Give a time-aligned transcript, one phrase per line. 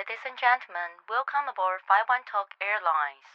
[0.00, 3.28] Ladies and gentlemen, welcome aboard 51 Talk Airlines.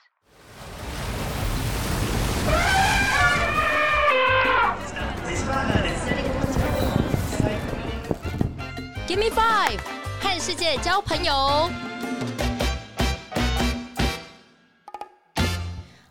[9.08, 9.80] Give me five，
[10.22, 11.70] 和世界交朋友。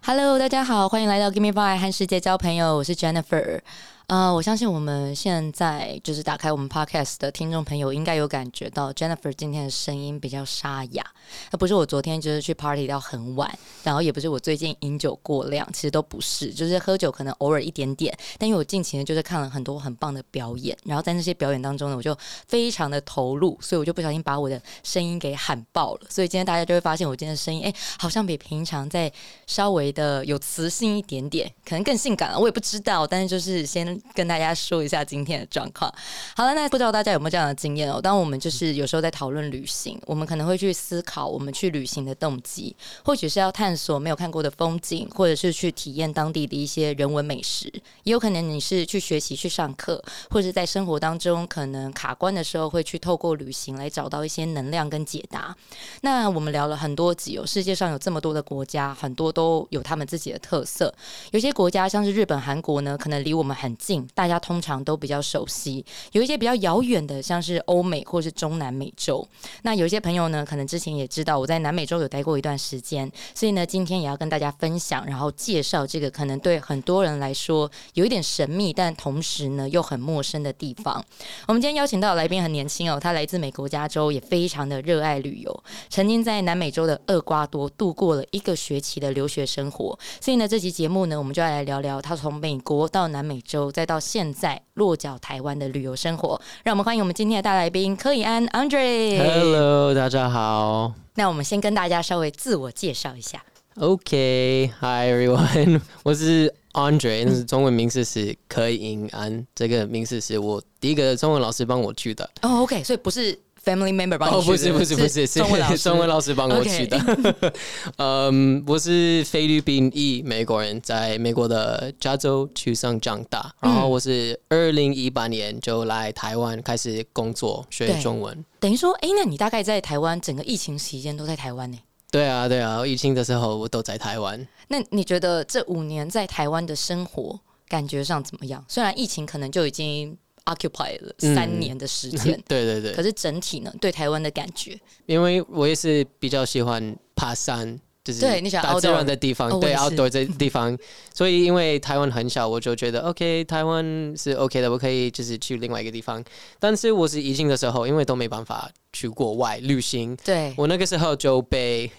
[0.04, 3.61] Hello，大家好，欢迎来到 Give me five 和世界交朋友，我是 Jennifer。
[4.07, 11.04] 呃，我相信我们现在就是打开我们 podcast 的听众朋友，应该有感觉到 Jennifer 今天的声音比较沙哑。
[11.50, 13.51] 那不是我昨天就是去 party 到很晚，
[13.83, 18.15] 然后也不是我最近饮酒过量，其实都不是，就是喝酒可能偶尔一点点。
[18.37, 22.15] 但因为我近期呢，就是看了很多很棒的表演，然后在那些表演当中呢，我就
[22.47, 26.01] 非常的投入，所以我就不小心把我的声音给喊爆了。
[26.10, 29.11] 所以今天大家就会发现我今天的声音，哎，好像比平常再
[29.47, 33.08] 稍微的有磁性一点点，可能更性感了，我也不知道。
[33.08, 33.94] 但是就是先。
[34.13, 35.94] 跟大家说一下今天的状况。
[36.35, 38.02] 好了，那不知道大家有没有这样的经验哦？
[38.02, 47.71] 当我们就是有时候在讨论旅行，我们可能会去思考我们去旅行的动机，或许是要探索没有看过的风景，或者是去体验当地的一些人文美食，
[48.03, 55.55] 也有可能你是去学习、去上课，或者在生活当中可能卡关的时候，会去透过旅行来找到一些能量跟解答。
[56.02, 60.93] 那我们聊了很多集哦，世界上有这么多的国家，很多都有他们自己的特色。
[61.31, 63.75] 有些国家像是日本、韩国呢，可能离我们很
[64.14, 69.27] 大家通常都比较熟悉，有一些比较遥远的，像是欧美或是中南美洲。
[69.64, 81.03] 那有一些朋友呢，可能之前也知道我在南美洲有待过一段时间，所以呢，今天也要跟大家分享，然后介绍这个可能对很多人来说有一点神秘，但同时呢又很陌生的地方。
[81.47, 89.97] 我们今天邀请到来宾很年轻哦，他来自美国加州，也非常的热爱旅游，曾经在南美洲的厄瓜多度过了一个学期的留学生活。
[90.20, 99.17] 所以呢，这期节目呢，我们就要来聊聊他从美国到南美洲，再到现在落脚台湾的旅游生活，让我们欢迎我们今天的大来宾柯以安 Andre。
[99.21, 100.93] Hello，大家好。
[101.15, 103.43] 那我们先跟大家稍微自我介绍一下。
[103.75, 112.23] OK，Hi everyone， 我是 Andre，那是中文名字是柯以安，这个名字是我第一个中文老师帮我取的。
[112.43, 113.37] 哦，OK，所以不是。
[113.65, 115.39] Family member 帮你取的，不是不是不是，是
[115.80, 117.53] 中文老师 帮我取的。
[117.98, 123.52] 嗯，我是菲律宾裔美国人，在美国的加州出生长大。
[123.59, 128.46] 然后我是二零一八年就来台湾开始工作学中文。
[128.59, 131.80] 等于说，哎，那你大概在台湾整个疫情期间都在台湾呢？
[132.12, 134.47] 对啊，对啊，疫情的时候我都在台湾。
[134.68, 138.64] 那你觉得这五年在台湾的生活感觉上怎么样？
[138.68, 140.16] 虽然疫情可能就已经。
[140.46, 142.94] Occupy 了三年的时间， 对对对。
[142.94, 150.78] 可是整体呢，对台湾的感觉，因为我也是比较喜欢爬山，就是对你想大自然的地方，对 outdoor 这地方。
[151.14, 156.24] 所以因为台湾很小，我就觉得 OK，台湾是 OK 的，我可以就是去另外一个地方。
[156.60, 161.92] 但是我是疫情的时候，因为都没办法去国外旅行，对我那个时候就被。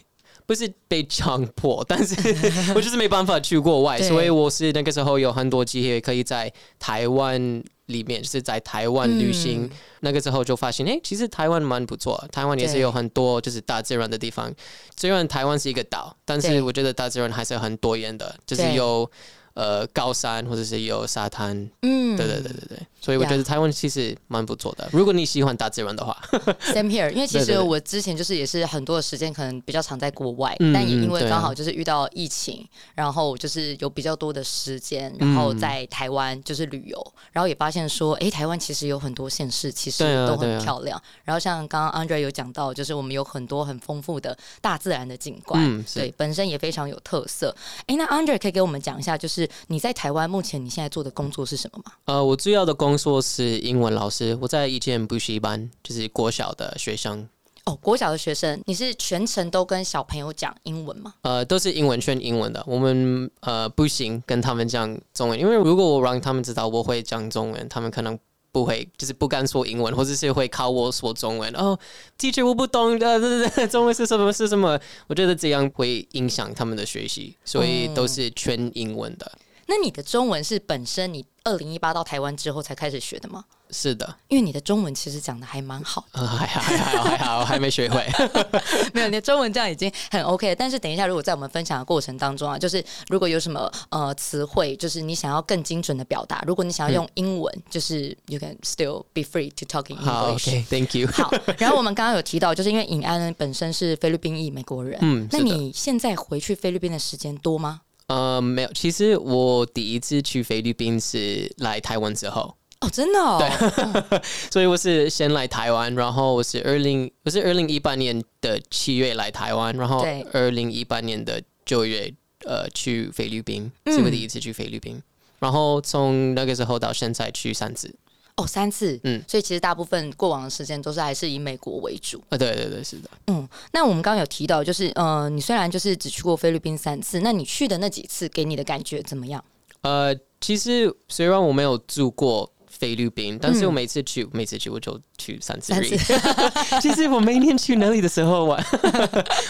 [0.49, 2.15] 不是被强迫，但是
[2.73, 9.69] 我就是没办法去国外，所以我是那个时候有很多机会可以在台湾里面，就是在台湾旅行。
[10.01, 14.53] 那个时候就发现，哎，其实台湾蛮不错，台湾也是有很多就是大自然的地方。
[14.97, 19.11] 虽然台湾是一个岛，但是我觉得大自然还是很多元的，就是有。
[19.57, 24.89] 呃，高山或者是有沙滩，嗯，对对对对对，所以我觉得台湾其实蛮不错的。
[24.93, 26.21] 如果你喜欢大自然的话，
[26.75, 27.09] Same here。
[27.11, 32.67] 因为其实我之前就是也是很多的时间可能比较常在国外，但也因为刚好就是遇到疫情，
[32.97, 41.01] 然后就是有比较多的时间，然后在台湾就是旅游，然后也发现说，哎，台湾其实有很多县市其实都很漂亮。
[41.23, 47.55] 然后像刚刚 Andre 有讲到，就是我们有很多很丰富的大自然的景观，对，本身也非常有特色。
[47.87, 49.49] 哎，那 Andre 可以给我们讲一下，就是。
[49.69, 51.93] 你在台湾目前你现在做的工作是什么吗？
[52.07, 57.29] 呃，我主要的工作是英文老师，我在一间补习班，就是国小的学生。
[57.65, 61.15] 哦，国小的学生，你是全程都跟小朋友讲英文吗？
[61.23, 62.63] 呃，都是英文，全英文的。
[62.65, 68.17] 我们呃不行跟他们讲中文，因为如果我让他们知道我会讲中文，他们可能
[68.53, 71.53] 不会，就是不敢说英文，或者是会考我说中文。
[71.55, 71.77] 哦
[72.17, 74.79] ，teacher 我不懂的，中文是什么是什么？
[75.09, 79.33] 我觉得这样会影响他们的学习，所以都是全英文的。
[79.67, 83.45] 那你的中文是本身你二零一八到台湾之后才开始学的吗？
[83.69, 88.07] 是的，因为你的中文其实讲的还蛮 好，还好还好还好，我还没学会。
[88.95, 90.55] 没有，你的中文这样已经很 OK 了。
[90.55, 100.05] 但是等一下，如果在我们分享的过程当中啊，就是如果有什么呃词汇，就是你想要更精准的表达，如果你想要用英文，就是 you can still be free to talk in English。
[100.05, 101.09] 好，OK，Thank you。
[101.09, 107.81] 好，然后我们刚刚有提到，就是因为尹安本身是菲律宾裔美国人，嗯，那你现在回去菲律宾的时间多吗？
[108.09, 108.73] 呃，没有。
[108.73, 114.21] 其实我第一次去菲律宾是来台湾之后，哦，真的哦，对
[114.51, 120.23] 所以我是先来台湾，然后我是二零我是二零一八年的七月来台湾，然后对。
[120.33, 122.13] 二零一八年的九月
[122.45, 125.03] 呃去菲律宾，嗯是我第一次去菲律宾，
[125.41, 127.93] 然后从那个时候到现在去三次。
[128.37, 132.23] 哦，三次，嗯嗯，所以其实大部分过往的时间都是还是以美国为主。
[132.29, 133.09] 啊，对对对，是的。
[133.29, 139.43] 嗯，那我们刚刚有提到，就是呃，你虽然就是只去过菲律宾三次，那你去的那几次给你的感觉怎么样？
[139.81, 145.73] 呃，其实虽然我没有住过菲律宾，但是嗯我每次去，每次去我就去三次
[146.83, 148.63] 其实我每年去那里的时候玩，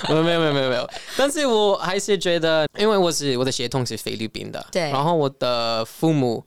[0.08, 6.44] 我没有没有没有没有，但是我还是觉得，因为我是我的血统是菲律宾的，对然后我的父母。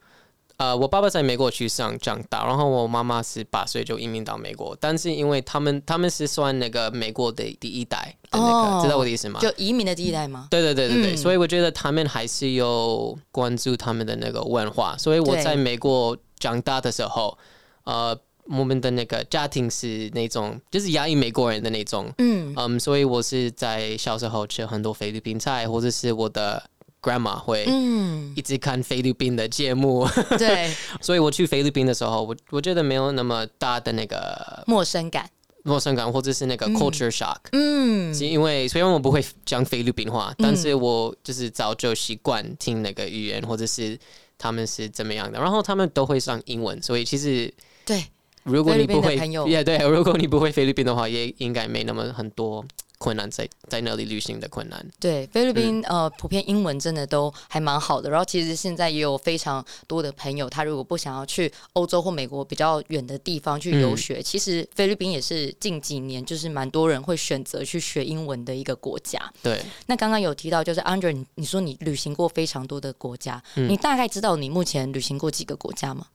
[0.59, 9.39] 呃，我爸爸在美国去上长大，然后我妈妈是八岁就移民到美国，但是因为他们他们是算那个美国的第一代的那个，哦知道我的意思吗？
[9.39, 10.49] 就移民的第一代吗？
[10.51, 17.37] 对对对对对，嗯所以我觉得他们还是有关注他们的那个文化，所以我在美国长大的时候，
[17.85, 18.13] 呃，
[18.43, 26.61] 我们的那个家庭是那种就是压抑美国人的那种，嗯，嗯，所以我是在小时候吃很多菲律宾菜，或者是我的
[27.01, 30.07] grandma 会嗯，一直看菲律宾的节目，
[30.37, 35.29] 对， 所以我去菲律宾的时候，我我觉得没有那么大的那个陌生感，
[35.63, 37.37] 陌生感，或者是那个 culture shock。
[37.53, 43.97] 嗯，是因为虽然我不会讲菲律宾话，但是我就是早就习惯听那个语言，或者是
[44.37, 47.53] 他们是怎么样的，然后他们都会上英文，所以其实
[47.85, 48.03] 对，
[48.43, 49.15] 如果你不会
[49.47, 52.65] 也对，如果你不会菲律宾的话，也应该没那么很多
[52.99, 54.85] 困难在在那里旅行的困难。
[54.99, 58.09] 对，菲律宾、嗯呃，普遍英文真的都还蛮好的。
[58.09, 69.19] 然后其实现在也有非常多的朋友，他如果不想要去欧洲或美国比较远的地方去游嗯学，其实菲律宾也是近几年就是蛮多人会选择去学英文的一个国家。
[69.41, 76.07] 对，那刚刚有提到，就是 Andre，你你说你旅行过非常多的国家，嗯你大概知道你目前旅行过几个国家吗？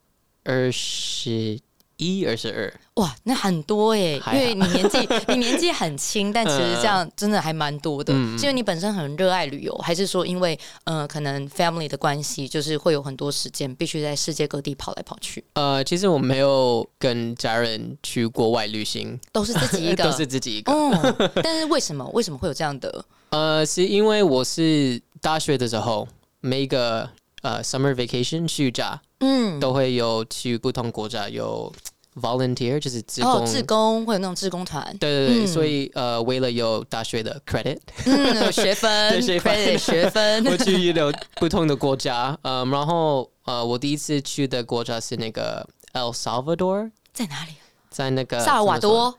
[0.45, 1.59] 二十
[1.97, 4.99] 一、二十二，哇，那很多耶，因为你年纪
[5.29, 8.13] 你年纪很轻，但其实这样真的还蛮多的。
[8.15, 20.05] 嗯是因为你本身很热爱旅游，还是说因为呃可能 family 的关系，就是会有很多时间必须在世界各地跑来跑去，呃，其实我没有跟家人去国外旅行，都是自己一个。
[20.05, 20.73] 都是自己一个。
[20.73, 23.05] 嗯，但是为什么为什么会有这样的？
[23.31, 26.07] 呃，是因为我是大学的时候，
[26.41, 27.09] 每一个
[27.43, 31.73] 呃 summer vacation 暑假嗯，都会有去不同国家有
[32.21, 33.31] volunteer，就是志工。
[33.33, 35.47] 哦，志工会有那种志工团，对对对，嗯。
[35.47, 39.55] 所以呃，为了有大学的 credit，嗯，有学分 对学分。
[39.55, 47.53] credit 学分， 我去了不同的国家，嗯，然后呃，我第一次去的国家是那个 El Salvador，在哪里？
[47.91, 49.17] 在那个萨尔瓦多。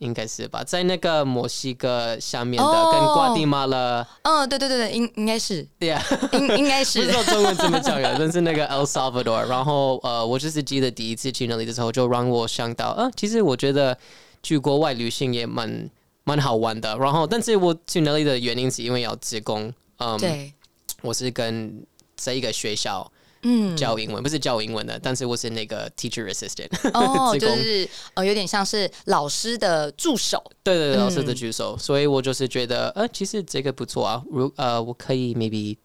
[0.00, 6.02] 应该是吧，在那个墨西哥下面的，哦跟瓜地马拉，嗯，对对对对，应应该是，对呀。
[6.32, 7.12] 应应该是不知。
[7.12, 13.96] 道中文怎么讲呀，但是那个 El Salvador，然后呃，我就是记得第一次去那里的时候，就让我想到，啊，其实我觉得
[14.42, 15.90] 去国外旅行也蛮
[16.24, 16.96] 蛮好玩的。
[16.96, 20.52] 然后，但是我去那里的原因是因为要职工，嗯，对，
[21.02, 21.84] 我是跟
[22.16, 23.10] 这一个学校
[23.42, 30.42] 嗯，教英文，不是教英文的，但是我是那个 teacher assistant， 哦，就是呃，有点像是老师的助手。
[30.62, 31.26] 对对对，老师嗯。
[31.26, 35.76] 的助手，所以我就是觉得，呃，其实这个不错啊，如呃，我可以 maybe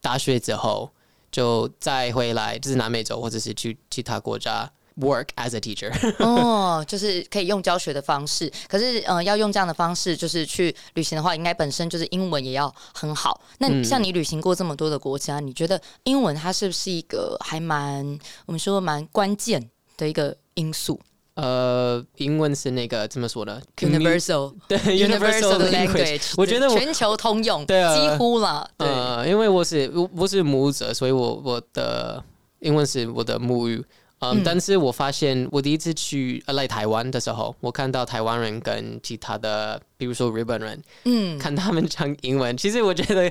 [0.00, 0.90] 大学之后
[1.30, 4.70] 就再回来，就是南美洲或者是去其他国家
[5.00, 5.92] work as a teacher。
[6.18, 13.40] 哦，就是可以用教学的方式，可是呃，要用这样的方式，就是去旅行的话，应该本身就是英文也要很好。
[13.58, 21.00] 那像你旅行过这么多的国家，你觉得英文它是不是一个还蛮我们说蛮关键的一个因素
[21.34, 25.92] 呃，英文是那个怎么说呢？Commu-？Universal 对 universal language。
[25.92, 32.24] language，我觉得我全球通用，对啊几乎啦，对，呃，因为我是我我是母语者，所以我我的
[32.60, 33.84] 英文是我的母语。
[34.20, 34.42] 嗯，嗯。
[34.44, 43.30] 但是我发现我第一次去呃来台湾的时候，我看到台湾人跟其他的，比如说日本人，嗯，看他们讲英文，其实我觉得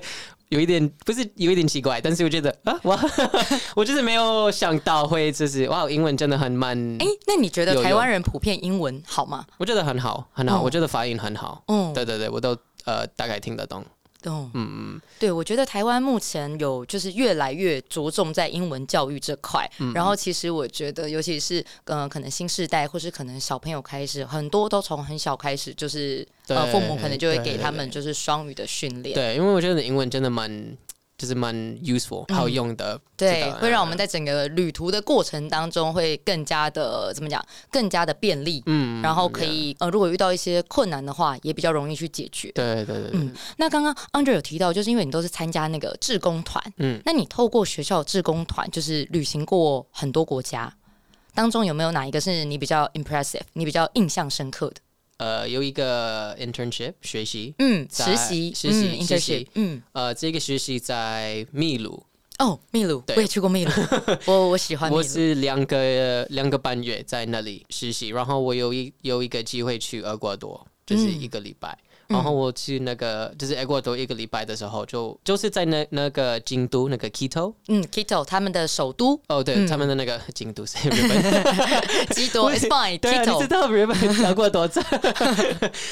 [0.50, 3.00] 有一点不是有一点奇怪，但是我觉得啊哇，
[3.76, 9.46] 我就是没有想到会就是哇，英文真的很慢，哎，那你觉得台湾人普遍英文好吗？
[9.58, 13.86] 我觉得很好很好，哦我觉得发音很好，嗯，对对对，我都呃大概听得懂，哦，
[14.32, 30.78] 嗯嗯，对，我觉得台湾目前有就是越来越着重在英文教育这块，嗯然后其实我觉得，尤其是呃，可能新世代或是可能小朋友开始，很多都从很小开始，就是呃，父母可能就会给他们就是双语的训练，对，因为我觉得英文真的蛮
[31.18, 42.52] 就是蛮 useful 好用的，嗯对，会让我们在整个旅途的过程当中会更加的怎么讲，更加的便利，嗯，然后可以呃，如果遇到一些困难的话，也比较容易去解决。
[42.52, 47.02] 对对对对，嗯那刚刚 Andre 有提到，就是因为你都是参加那个志工团，嗯。
[47.06, 50.74] 那你透过学校的志工团，就是旅行过很多国家，
[51.34, 54.76] 当中有没有哪一个是你比较 impressive，你比较印象深刻的？
[55.18, 62.04] 呃，有一个 internship 学习，嗯，在实习，实习嗯实习，internship，嗯，呃，这个实习在秘鲁，
[62.40, 63.16] 哦，秘鲁，对。
[63.16, 63.72] 我也去过秘鲁，
[64.28, 71.22] 我我喜欢我是两个两个半月在那里实习，然后我有一有一个机会去厄瓜多，就是嗯。
[71.22, 71.78] 一个礼拜。
[72.08, 79.20] 然后我去那个就是厄瓜多一个礼拜的时候，就就是在那那个京都那个 Quito 嗯，Quito 他们的首都。
[79.28, 79.68] 哦，对，嗯。
[79.68, 83.98] 他们的那个 京都是日本， 基多， It's fine，对啊，你知道日本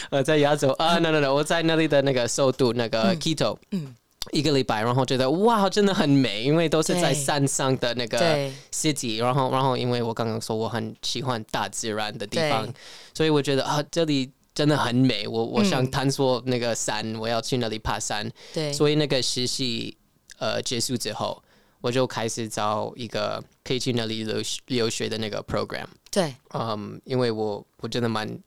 [0.10, 3.96] 呃在亚洲啊，no no no，我在那里的那个首都那个 Quito，嗯。
[4.32, 8.18] 一个礼拜，然后觉得哇，真的很美，因为都是在山上的那个
[8.72, 12.66] city，然后然后因为我刚刚说我很喜欢大自然的地方，
[13.14, 15.92] 所以我觉得啊这里真的很美，我我想嗯。
[15.92, 19.98] 探索那个山，我要去那里爬山，对，所以那个实习
[20.38, 21.42] 呃结束之后，
[21.82, 28.40] 我就开始找一个可以去那里留留学的那个 program，对，嗯，因为我我真的蛮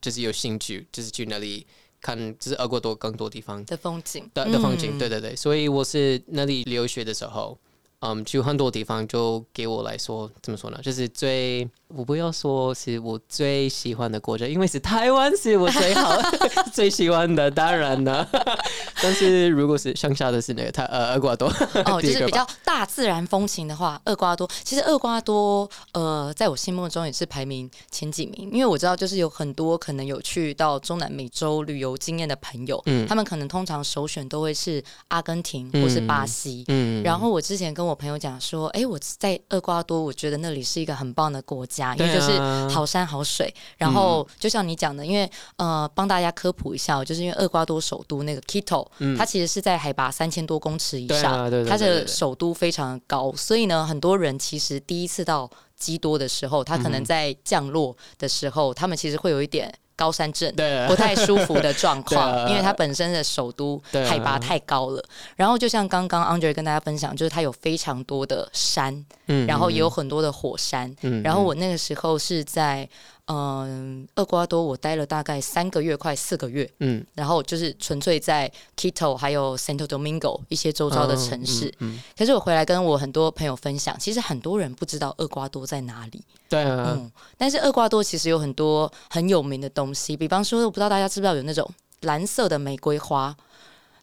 [0.00, 1.66] 就是有兴趣，就是去那里
[2.00, 3.64] 看，就是俄国多更多地方。
[3.64, 4.30] 的风景。
[4.32, 4.98] 的的风景，嗯。
[4.98, 7.58] 对对对，所以我是那里留学的时候，
[7.98, 10.78] 嗯，去很多地方，就给我来说怎么说呢？
[10.82, 16.18] 就是最我不要说是我最喜欢的国家，因为是台湾是我最好
[16.72, 18.28] 最喜欢的，当然了。
[19.02, 21.48] 但是如果是剩下的是那个他呃厄瓜多，
[21.86, 36.64] 哦，就是比较大自然风情的话，厄瓜多其实厄瓜多呃，在我心目中也是排名前几名，因为我知道就是有很多可能有去到中南美洲旅游经验的朋友，嗯他们可能通常首选都会是阿根廷或是巴西。
[36.68, 43.52] 嗯然后我之前跟我朋友讲说，哎，我在厄瓜多，我觉得那里是一个很棒的国家，因为就是好山好水。
[43.76, 60.50] 然后就像你讲的，因为呃，帮大家科普一下哦，就是因为厄瓜多首都那个 Quito，、它其实是在海拔三千多公尺以对上，它的首都非常高，所以呢，很多人其实第一次到基多的时候，他可能在降落的时候，他们其实会有一点高山症。
[60.54, 65.04] 对啊不太舒服的状况， 啊因为它本身的首都海拔太高了。
[65.36, 70.94] 然后就像刚刚 Andre 跟大家分享，就是它有非常多的山，嗯然后也有很多的火山。
[71.02, 72.88] 嗯然后我那个时候是在
[73.28, 76.68] 嗯厄瓜多，我待了大概三个月，快四个月。
[76.80, 81.72] 嗯然后就是纯粹在 Quito 还有 Santo Domingo 一些周遭的城市。
[81.78, 86.22] 嗯，可是我回来跟我很多朋友分享，其实很多人不知道厄瓜多在哪里。
[86.48, 91.70] 对啊，嗯，但是厄瓜多其实有很多很有名的东西，比方说，我不知道大家知不知道有那种
[92.00, 93.36] 蓝色的玫瑰花。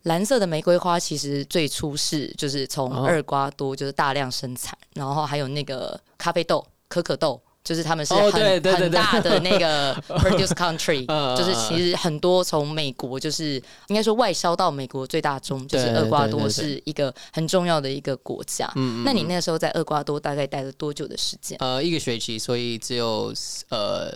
[0.04, 13.56] 蓝色的玫瑰花其实最初是就是从哦厄瓜多就是大量生产，然后还有那个咖啡豆、可可豆，就是他们是哦很、很大的那个 produce country，嗯就是其实很多从美国就是
[13.88, 18.72] 应该说外销到美国最大宗，就是厄瓜多是一个很重要的一个国家。
[18.76, 21.58] 嗯那你那时候在厄瓜多大概待了多久的时间？
[21.60, 23.34] 呃一个学期，所以只有
[23.70, 24.12] 呃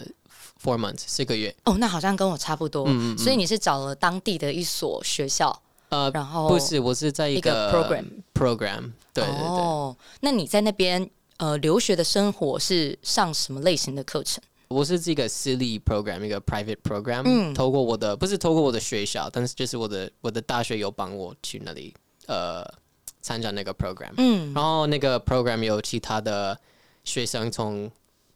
[0.63, 1.53] four months 四个月。
[1.65, 2.85] 哦，那好像跟我差不多。
[2.85, 9.43] 嗯嗯嗯所以你是找了当地的一所学校，呃，然后不是，我是在一个个 program program，对对对。
[9.47, 14.41] 哦，那你在那边呃留学的生活是上什么类型的课程？
[14.67, 21.91] 我是这个私立 program，一个 private program，、嗯透过我的不是透过我的学校，但是就是我的我的大学有帮我去那里
[22.27, 22.63] 呃
[23.21, 26.55] 参加那个 program，、嗯，然后那个 program 有其他的
[27.03, 27.91] 学生从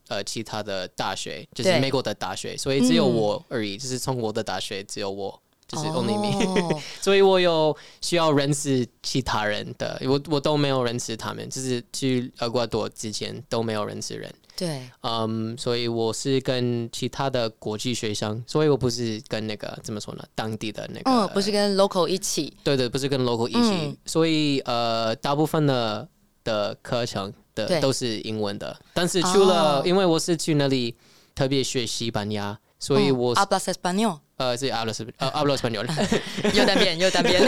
[0.07, 5.39] 呃其他的大学，就是美国的大学，所以只有嗯我而已，就是从我的大学只有我。
[5.74, 6.82] 就是 only me，、哦。
[7.01, 14.34] 所以我有需要认识其他人的，我我都没有认识他们，就是去厄瓜多之前都没有认识人。
[14.56, 23.98] 对，嗯，所以我是跟其他的国际学生，所以我不是跟那个怎么说呢，当地的那个，嗯，不是跟 local 一起，对对，不是跟 local 一起，嗯。
[24.06, 26.08] 所以呃，大部分的
[26.44, 29.84] 的课程的都是英文的，但是除了、哦。
[29.84, 30.96] 因为我是去那里
[31.34, 35.88] 特别学西班牙，所以我、hablas español，呃是 hablo 呃 hablo español，
[36.54, 37.42] 又单边又单边。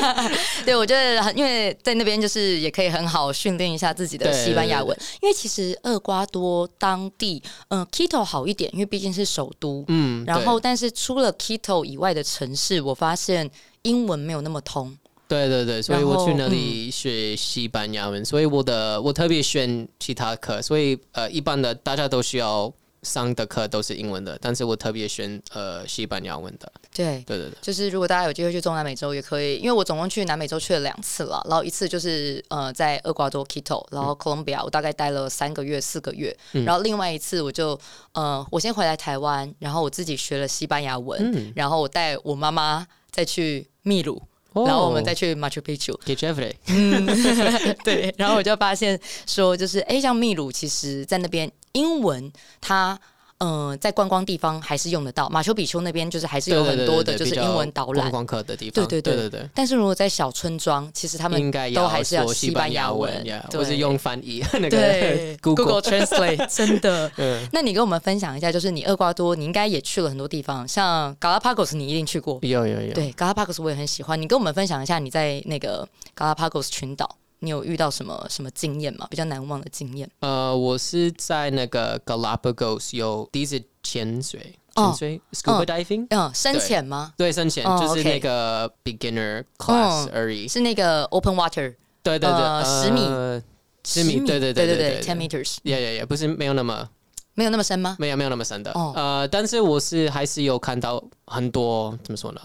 [0.64, 13.50] 对，我觉得很，因为在那边就是也可以很好训练一下自己的西班牙文，因为其实厄瓜多当地，嗯、q u i t o 好一点，因为毕竟是首都，嗯，然后，但是除了 Quito 以外的城市，我发现
[13.82, 14.96] 英文没有那么通。
[15.28, 26.70] 对对对，所以我去那里学西班牙文，所以我的我特别选其他课，所以呃，一般的大家都需要上的课都是英文的，但是我特别选呃西班牙文的。
[26.94, 36.64] 对，对对对，就是如果大家有机会去中南美洲，也可以，因为我总共去南美洲去了两次了，然后一次就是呃在厄瓜多 Quito，然后哥伦比亚我大概待了三个月四个月，嗯。
[36.64, 37.78] 然后另外一次我就
[38.12, 41.52] 呃我先回来台湾，然后我自己学了西班牙文，嗯。
[41.56, 44.20] 然后我带我妈妈再去秘鲁。
[44.52, 46.52] 哦然后我们再去 Machu Picchu，给 Jeffrey，
[47.84, 52.98] 对，然后我就发现说，就是哎，像秘鲁，其实在那边英文它。
[53.42, 58.86] 嗯，在观光地方还是用得到，马丘比丘那边就是还是有很多的，就是英文导览观光客的地方。
[58.86, 59.48] 对对对对对。
[59.54, 63.10] 但是如果在小村庄，其实他们应该都还是要西班牙文，
[63.50, 66.46] 或是用翻译 那个 Google Translate。
[66.54, 67.10] 真的。
[67.50, 72.38] 那你跟我们分享一下，就是你厄瓜多，你应该也去了很多地方，像 Galapagos，你一定去过。
[72.42, 72.92] 有有有。
[72.92, 74.20] 对，Galapagos 我也很喜欢。
[74.20, 77.16] 你跟我们分享一下你在那个 Galapagos 群岛。
[77.40, 79.06] 你有遇到什么什么经验吗？
[79.10, 80.08] 比较难忘的经验？
[80.20, 87.14] 呃，我是在那个 Galapagos 有第一次潜水，潜水 scuba diving，嗯，深潜吗？
[87.16, 93.42] 对，深潜就是那个 beginner class 而已，是那个 open water，对对对，十米，
[93.84, 96.86] 十米，对对对对对，ten meters，也也也不是没有那么
[97.32, 97.96] 没有那么深吗？
[97.98, 102.40] 没有没有那么深的，呃，但是我是还是有看到很多怎么说呢？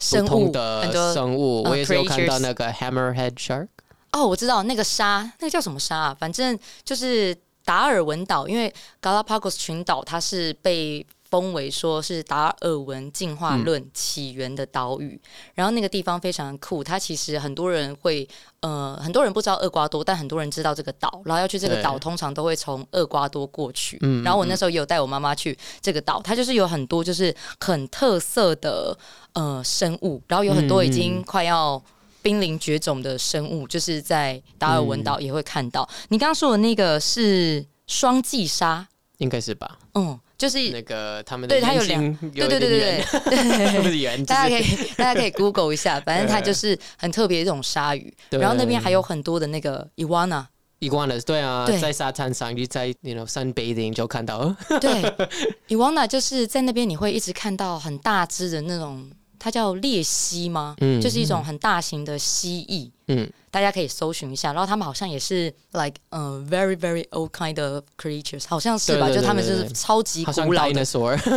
[0.00, 3.68] 生物的生物，我也是有看到那个 hammerhead shark。
[4.16, 6.16] 哦，我知道那个沙，那个叫什么沙啊？
[6.18, 15.20] 反正就是达尔文岛，因为 Galapagos 群岛它是被封为说是达尔文进化论起源的岛屿。
[15.54, 18.26] 然后那个地方非常酷，它其实很多人会
[18.60, 21.20] 呃，很多人不知道厄瓜多，但很多人知道这个岛。
[21.26, 23.98] 然后要去这个岛，通常都会从厄瓜多过去。
[24.24, 28.96] 然后我那时候也有带我妈妈去这个岛，它就是有很多就是很特色的
[29.34, 31.82] 呃生物，然后有很多已经快要。
[32.26, 35.88] 濒临绝种的生物，就是在达尔文岛也会看到。
[36.08, 38.84] 你刚刚说的那个是双髻鲨，
[39.18, 39.78] 应该是吧？
[39.94, 42.02] 嗯，就是那个他们对它有两，
[42.32, 44.66] 对对对对对， 不是圆，大家可以
[44.98, 48.12] 大家可以 Google 一下，反正它就是很特别一种鲨鱼。
[48.30, 54.52] 然后那边还有很多的那个 iguana，iguana 对啊，在沙滩上你在 you know sunbathing 就看到。
[54.80, 54.90] 对，
[55.70, 59.08] iguana 就是在那边你会一直看到很大只的那种。
[59.38, 60.74] 它叫鬣蜥吗？
[60.80, 62.90] 嗯，就是一种很大型的蜥蜴。
[63.08, 64.52] 嗯，大家可以搜寻一下。
[64.52, 69.08] 然后他们好像也是 like 呃 very very old kind of creatures，好像是吧？
[69.14, 70.84] 就他们是超级古老的，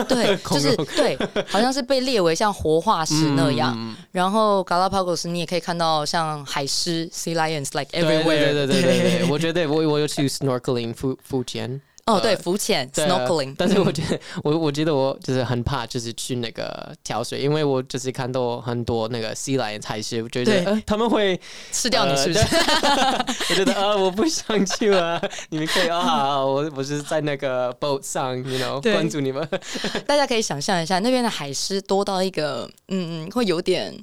[0.06, 1.16] 对， 就是对，
[1.48, 3.96] 好像是被列为像活化石那样。
[4.12, 8.24] 然后 Galapagos 你也可以看到像海狮 sea lions like everywhere。
[8.24, 11.80] 对对对对对，我觉得我我有去 snorkeling 浮浮潜。
[12.10, 13.54] 哦，对，浮潜，snorkeling。
[13.58, 21.40] 但是我 觉得，我我觉得我就是很怕，就是去那个跳水，因为我就是看到很多那个 sea lion 才是，我觉得他们会
[21.72, 22.40] 吃掉你，是不是？
[23.50, 25.22] 我觉得啊，我不想去了。
[25.50, 29.48] 你们可以啊，我我是在那个 boat 上，you know，关注你们。
[30.08, 33.94] 大家可以想象一下，那边的海狮多到一个，嗯嗯，会有点。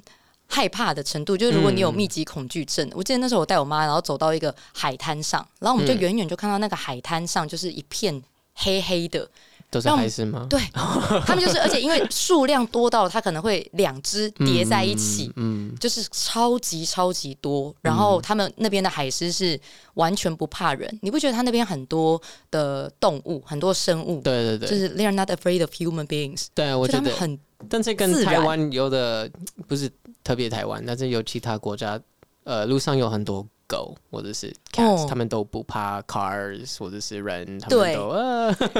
[0.47, 9.29] 害怕的程度，就是如果你有密集恐惧症，我记得那时候我带我妈，然后走到一个海滩上，然后我们就远远就看到那个海滩上就是一片黑黑的，
[9.69, 10.47] 都是海狮吗？
[10.49, 10.59] 对，
[11.25, 17.75] 他们就是，而且因为数量多到它可能会两只叠在一起，嗯，就是超级超级多。
[17.81, 19.59] 然后他们那边的海狮是
[19.95, 27.37] 完全不怕人，你不觉得他那边很多的动物，很多生物，对对对，就是 they are not afraid of human beings，对，我觉得很。
[27.69, 29.29] 但是跟台湾有的
[29.67, 29.89] 不是
[30.23, 31.99] 特别台湾，但是有其他国家，
[32.43, 33.45] 呃，路上有很多。
[33.69, 38.15] 狗或者是 cats，他们都不怕 cars 或者是人，他们都。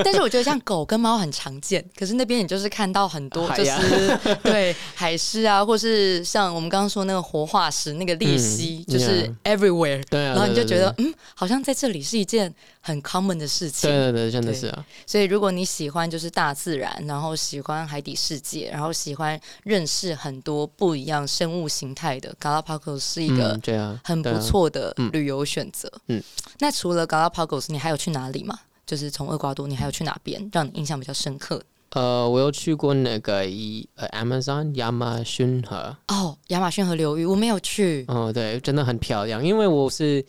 [0.02, 10.02] 但是我觉得像狗跟猫很常见，可是那边你就是看到很多， 就是 对海狮啊，或是像我们刚刚说那个活化石那个鬣蜥，就是 everywhere。
[10.10, 10.36] 对啊。
[10.36, 12.56] 然后你就觉得，嗯，好像在这里是一件
[12.88, 13.90] 很 common 的事情。
[13.90, 14.86] 对对对，真的是啊。
[15.06, 23.60] 所以如果你喜欢就是大自然，然后喜欢海底世界，然后喜欢认识很多不一样生物形态的，Galapagos 是一个
[24.04, 24.94] 很不错的。
[24.94, 26.24] 的旅游选择，嗯，
[26.60, 28.58] 那除了 Galapagos，你还有去哪里吗？
[28.86, 31.62] 就是从厄瓜多，你还有去哪边让你印象比较深刻？
[31.90, 38.06] 呃，我有去过那个一呃 Amazon 亚马逊河哦，亚马逊河流域我没有去。
[38.08, 40.24] 哦，对，真的很漂亮，因为我是。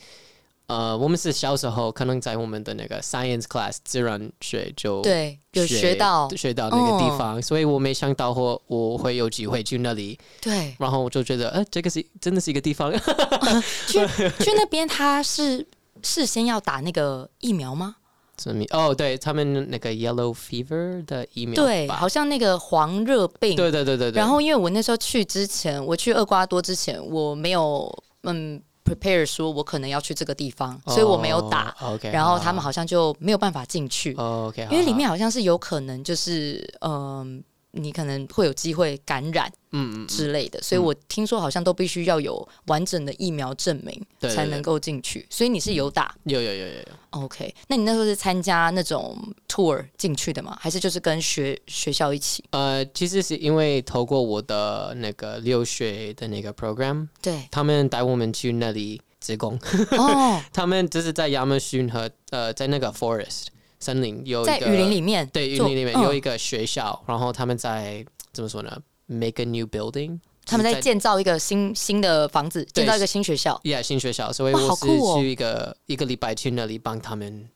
[0.68, 10.18] 呃，我们是小时候可能在我们的那个 science class 自然学就对有学到学到那个地方，所以我没想到我我会有机会去那里。
[10.42, 12.92] 对，然后我就觉得，呃，这个是真的是一个地方。
[13.88, 14.06] 去
[14.44, 15.66] 去那边，他是
[16.02, 17.96] 事先要打那个疫苗吗？
[18.38, 18.62] 什么？
[18.70, 23.56] 哦，对他们那个 yellow fever 的疫苗，对，好像那个黄热病。
[23.56, 24.18] 对对对对对。
[24.18, 27.90] 然后因为我那时候去之前，我去厄瓜多之前，我没有
[28.24, 28.62] 嗯。
[28.88, 31.74] Prepare 说，我可能要去这个地方，所以我没有打。
[32.12, 34.14] 然后他们好像就没有办法进去。
[34.14, 37.42] OK，因为里面好像是有可能，就是嗯。
[37.72, 44.04] 你可能会有机会感染，嗯嗯之类的，所以我听说好像都必须要有完整的疫苗证明
[44.34, 45.26] 才能够进去。
[45.28, 46.14] 所以你是有打？
[46.24, 46.84] 有有有有有。
[47.10, 49.16] OK，那你那时候是参加那种
[49.48, 50.56] tour 进去的吗？
[50.60, 52.44] 还是就是跟学学校一起？
[52.50, 59.58] 呃，其实是因为透过我的那个留学的那个 program，对，他们带我们去那里职工。
[59.92, 63.46] 哦， 他们就是在亚马逊和呃，在那个 forest。
[63.80, 73.60] 森林有在雨林里面，对，雨林里面嗯有一个学校，然后他们在怎么说呢？Make a new building，他们在建造一个新新的房子，建造一个新学校。
[73.64, 77.48] ，Yeah 新学校，所以我是去一个一个礼拜去那里帮他们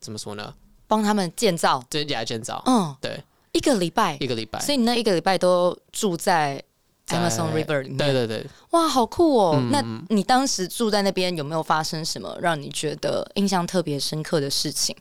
[0.00, 0.54] 怎么说呢？
[0.86, 6.62] 帮他们建造，对，呀建造，嗯，对，一个礼拜，一个礼拜，所以你那一个礼拜都住在
[7.06, 9.54] 在 Amazon River 里面，对对对，哇，好酷哦！
[9.56, 14.96] 嗯那你当时住在那边有没有发生什么让你觉得印象特别深刻的事情？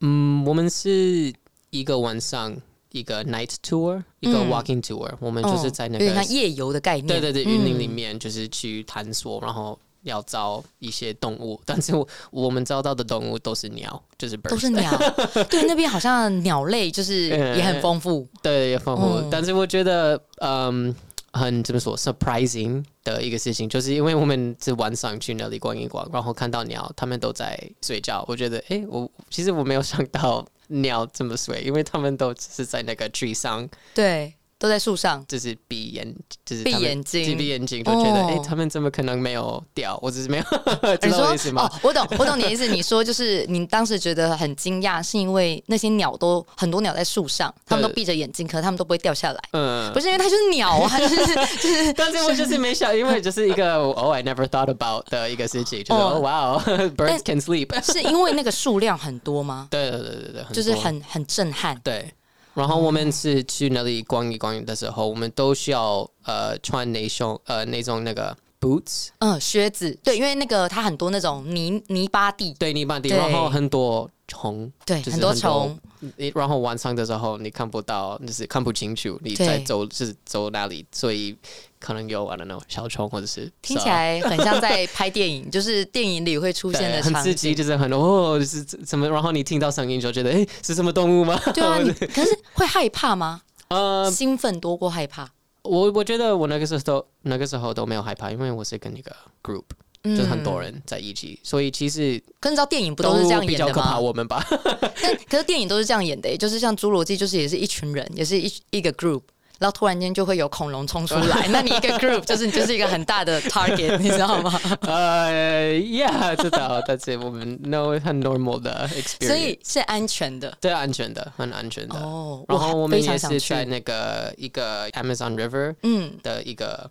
[0.00, 1.32] 嗯，我们是
[1.70, 2.56] 一个晚上
[2.92, 4.50] 一个 night tour，一个嗯。
[4.50, 14.96] walking tour，、我们就是在那个像夜游的概念，对对对，嗯云林里面就是去探索，然后要招一些动物， 但是我我们招到的动物都是鸟，就是都是鸟。
[15.50, 18.26] 对，那边好像鸟类就是也很丰富。
[18.42, 19.28] 对也丰富，嗯。
[19.30, 20.94] 但是我觉得嗯。
[21.36, 28.24] 很怎么说 surprising 的一个事情，就是因为我们是晚上去那里逛一逛，然后看到鸟，他们都在睡觉。
[28.26, 34.34] 我觉得，哎，我其实我没有想到鸟这么睡，因为他们都只是在那个 tree 上，对，
[34.66, 35.24] 都在树上。
[35.28, 39.98] 就是闭眼，就是闭眼睛闭闭眼睛，就觉得，哎、哦他们怎么可能没有掉？
[40.02, 40.44] 我只是没有，
[40.98, 41.62] 知你说道我意思吗？
[41.64, 42.66] 哦，我懂，我懂你的意思。
[42.66, 49.40] 你说就是你当时觉得很惊讶，是因为那些鸟都很多鸟在树上，他们都闭着眼睛，可是它们都不会掉下来。
[49.52, 51.16] 嗯不，是因为它就是鸟啊，就是
[51.62, 56.62] 就是但是我就是没想，因为就是一个哦、 i never thought about 的一个事情，就是哦哦，哇哦
[56.96, 57.66] ，birds can sleep。
[57.92, 59.68] 是因为那个数量很多吗？
[59.70, 61.78] 对对对对对，就是很很震撼。
[61.82, 62.12] 对。
[62.56, 68.34] 然后我们是去那里逛一逛的时候，我们都需要呃穿那双呃那种那个
[68.66, 75.78] boots，嗯，靴子，对，因为那个它很多那种泥泥巴地，对泥巴地，然后很多虫，对，就是很多虫，
[76.16, 81.36] 你然后晚上的时候你看不到，就是看不清楚你在对走是走哪里，所以
[81.78, 87.56] 可能有 I don't know 小虫或者是听起来很像在拍电影，就是电影里会出现的场很刺激，景。
[87.56, 91.40] 就是很哦，就是怎么，然后你听到声音就觉得哎是什么动物吗？
[91.54, 93.42] 对啊，你 可是会害怕吗？
[93.68, 95.28] 呃，兴奋多过害怕，
[95.66, 99.64] 我我觉得我那个时候都那个时候都没有害怕，因为我是跟一个 group，
[100.04, 100.60] 嗯就是很多。
[100.60, 104.00] 人在一起，所以其实可是你知道电影不都是这样演的较可怕吗？
[104.00, 104.44] 我们吧。
[105.02, 109.22] 但可是电影都是这样演的、欸就是像《侏罗纪》，就是也是一群人，也是一一个 group。
[109.58, 114.60] 然后突然间就会有恐龙冲出来，那你一个 group 就是你就是一个很大的 target， 你知道吗？
[114.82, 121.98] 呃，Yeah，知道，但是我们 no 很 normal 的 experience，所以是安全的对安全的，很安全的。
[121.98, 122.44] 哦。
[122.48, 126.90] 然后我们也是在那个一个 Amazon River 嗯，的一个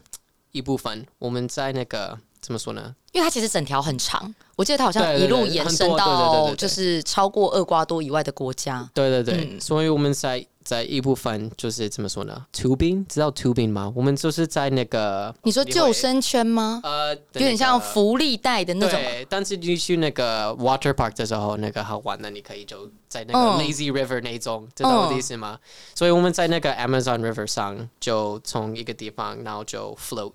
[0.51, 2.93] 一部分，我们在那个怎么说呢？
[3.11, 8.87] 因为它其实整条很长，我记得它好像一路延伸到就是超过厄瓜多以外的国家。
[8.93, 13.91] 对对对，嗯所以我们在在一部分就是怎么说呢？tubing 知道 tubing 吗？
[13.95, 16.81] 我们就是在那个你说救生圈吗？
[16.83, 19.01] 呃，有点像浮福利带的那种。
[19.01, 25.57] 对，但是你去那个 water park 的时候，那个好玩的，你可以就在那个嗯 lazy river 那种，知道我的意思吗？
[25.95, 30.31] 所以我们在那个 Amazon River 上，就从一个地方，然后就 float。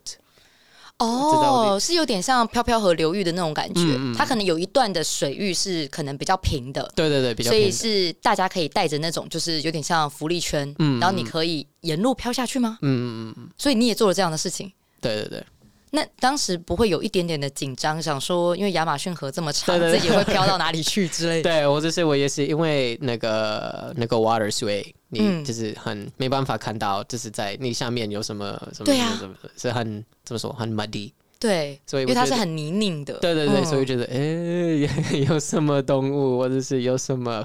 [1.00, 3.80] 哦，是有点像飘飘河流域的那种感觉。
[3.80, 12.78] 嗯嗯它可能有一段的水域是可能比较平的，对对对，比较所以是大家可以带着那种，就是有点像福利圈，嗯然后你可以沿路飘下去吗？
[12.82, 14.70] 嗯嗯嗯，所以你也做了这样的事情。
[15.00, 15.44] 对对对。
[15.90, 21.42] 那当时不会有一点点的紧张，想说因为亚马逊河这么长，自己会飘到哪里去之类的。
[21.50, 31.12] 对我就是我也是因为那个那个 water sway，你嗯就是很没办法看到，就是在那下面有什么什么对啊什么，是很怎么说很 muddy。
[31.40, 33.14] 对，所以因为它是很泥泞的。
[33.14, 37.42] 对对对，嗯所以觉得哎、有什么动物，或者是有什么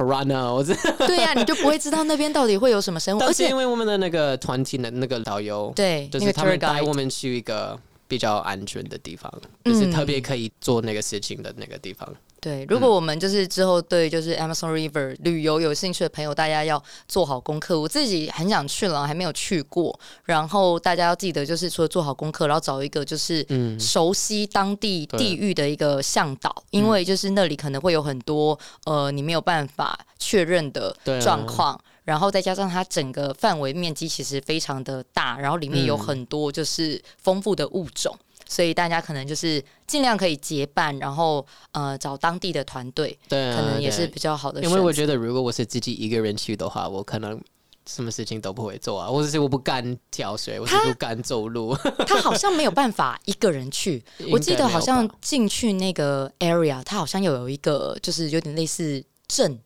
[0.00, 0.74] piranha，我这
[1.06, 9.32] 对呀、你就不会知道那边到底会有什么生物，而且因为我们的那个团体的那个导游，对就是他们带我们去一个比较安全的地方，
[9.64, 9.90] 就是嗯。
[9.92, 12.08] 特别可以做那个事情的那个地方。
[12.40, 17.78] 对，如果我们就是之后对就是 Amazon River 旅游有兴趣的朋友，大家要做好功课。
[17.78, 19.98] 我自己很想去了，还没有去过。
[20.24, 31.78] 然后大家要记得，就是除了做好功课，然后找一个就是嗯熟悉当地地域的一个向导，因为就是那里可能会有很多呃你没有办法确认的状况。
[32.02, 38.18] 然后再加上它整个范围面积其实非常的大，然后里面有嗯很多就是丰富的物种，
[38.50, 44.60] 所以大家可能就是尽量可以结伴，然后呃找当地的团队，对啊，可能也是比较好的。
[44.62, 47.40] 因为我觉得如果我是自己一个人去的话，我可能。
[47.86, 51.74] 什么事情都不会做啊，或者是我不敢跳水，我是不敢走路。
[52.06, 59.58] 他好像没有办法一个人去， 我记得好像进去那个 area，他好像有有一个就是有点类似镇，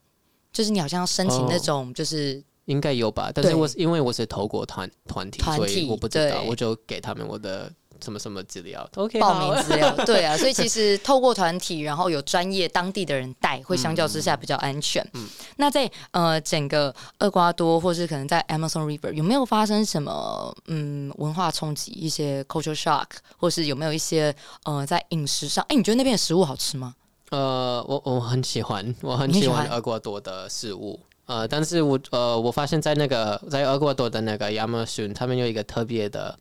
[0.52, 7.70] 就是你好像要申请那种就是应该有吧，但是我是因为我是投过团团体，团体所以我不知道，我就给他们我的
[8.04, 15.02] 什么什么资料，OK，报好名资料， 对啊，所以其实透过团体，然后有专业当地的人带，会相较之下比较安全。
[15.14, 23.06] 嗯那在呃整个厄瓜多，或是可能在 Amazon River，有没有发生什么嗯文化冲击，一些 culture shock，
[23.38, 25.64] 或是有没有一些呃在饮食上？
[25.68, 26.94] 哎，你觉得那边的食物好吃吗？
[27.30, 31.00] 呃，我我很喜欢，我很喜欢厄瓜多的食物。
[31.26, 36.38] 呃，但是我呃，我发现在那个在厄瓜多的那个亚马逊，他们有一个特别的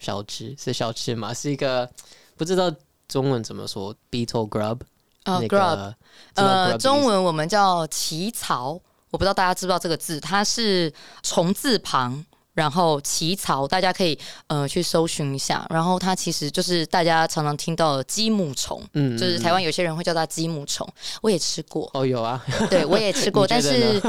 [0.00, 1.32] 小吃，是小吃吗？
[1.32, 1.88] 是一个
[2.36, 2.72] 不知道
[3.06, 4.80] 中文怎么说，beetle grub，、
[5.24, 5.96] 呃那，grub，个
[6.34, 12.24] 知道 grub 呃，中文我们叫奇草，我不知道大家知不知道这个字，它是虫字旁。
[12.54, 15.66] 然后旗草，大家可以呃去搜寻一下。
[15.70, 20.86] 然后它其实就是大家常常听到的鸡母虫，嗯就是台湾有些人会叫它鸡母虫，
[21.22, 24.02] 我也吃过，哦有啊，对我也 吃过，但是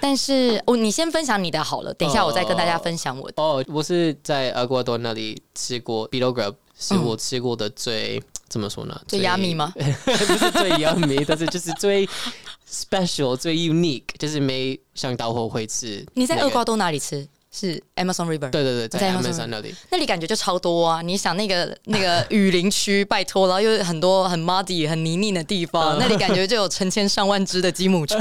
[0.00, 3.42] 但是哦，你先分享你的好了，等一下我再跟大家分享我的。
[3.42, 9.00] 哦，我是在厄瓜多那里吃过 grub，是我吃过的最、怎么说呢？
[9.06, 9.72] 最 yummy 吗？
[9.76, 12.08] 不是最 yummy，但是就是最
[12.68, 17.28] special、最 unique，就是没想到我会吃、你在厄瓜多哪里吃？
[17.54, 19.74] 是 Amazon River，对对对，在在 Amazon 那里。
[19.90, 21.02] 那里感觉就超多啊！
[21.02, 28.18] 你想那个 那个雨林区，拜托，然后又有很多很 muddy、很泥泞的地方，那里感觉就有成千上万只的鸡母虫。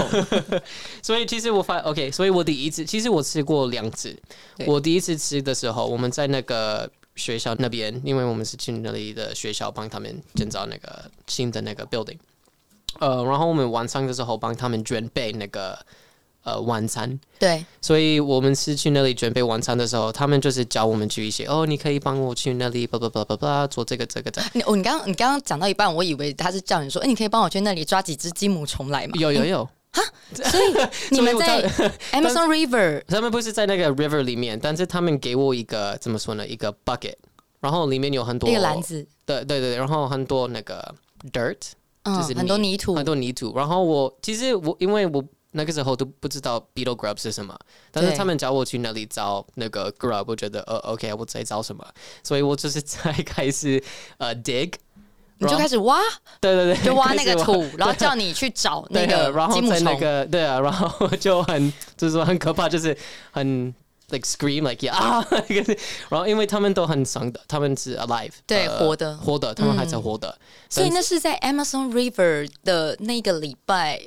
[1.01, 4.13] 所以其实我发 OK，所以我第一次，其实我吃过两次。
[4.67, 12.17] 我第一次吃的时候，我们在那个学校那边，因为我们是去那里的学校帮他们建造那个新的那个 building。
[12.99, 15.79] 呃，然后我们晚上的时候帮他们准备那个
[16.43, 24.41] 呃晚餐，对，所以我们是去那里准备晚餐的时候，他们就是教我们去一些哦，你可以帮我去那里叭叭叭叭叭做这个这个的。
[24.53, 29.13] 你哦，你刚刚你刚刚讲到一半，我以为他是叫你说，哎、你可以帮我去那里抓几只金母虫来吗？
[29.19, 30.01] 有有有，哈
[30.33, 30.73] 所以
[31.11, 31.61] 你们 在
[32.13, 36.47] Amazon River 他们不是在那个 river 里面，但是他们给我一个怎么说呢？
[36.47, 37.15] 一个 bucket，
[37.59, 40.95] 然后里面有很多一个篮，子，对对对，然后很多那个
[41.31, 41.57] dirt，
[42.03, 43.53] 嗯就是，很多泥土，很多泥土。
[43.55, 47.57] 然后我其实我因为我那个时候都不知道 beetle grub 是什么，
[47.91, 51.85] 但是他们叫我去那里找那个 grub，我觉得呃 OK，我在找什么，
[52.23, 53.83] 所以我就是才开始
[54.17, 54.73] 呃 dig，
[55.39, 55.99] 你就开始挖，
[56.39, 59.93] 对对对，就挖那个土，然后叫你去找那个然后在那。
[59.95, 62.95] 个对啊，然后就很就是说很可怕，就是
[63.31, 63.73] 很
[64.09, 65.25] like scream like yeah 啊，
[66.09, 69.17] 然后因为他们都很伤的，他们是 alive，对呃活的。
[69.17, 70.01] 活的，他们还在嗯。
[70.01, 70.37] 活的，
[70.69, 73.99] 所以那是在 Amazon River 的那个礼拜